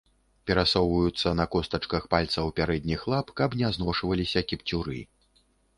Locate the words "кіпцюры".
4.53-4.99